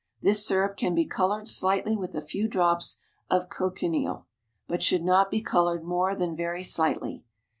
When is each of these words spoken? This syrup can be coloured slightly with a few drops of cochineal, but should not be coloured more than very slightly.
This 0.19 0.43
syrup 0.43 0.77
can 0.77 0.95
be 0.95 1.05
coloured 1.05 1.47
slightly 1.47 1.95
with 1.95 2.15
a 2.15 2.23
few 2.23 2.47
drops 2.47 2.97
of 3.29 3.49
cochineal, 3.49 4.25
but 4.67 4.81
should 4.81 5.03
not 5.03 5.29
be 5.29 5.43
coloured 5.43 5.83
more 5.83 6.15
than 6.15 6.35
very 6.35 6.63
slightly. 6.63 7.23